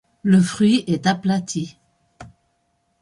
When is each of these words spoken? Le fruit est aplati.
Le 0.23 0.41
fruit 0.41 0.83
est 0.87 1.05
aplati. 1.05 1.77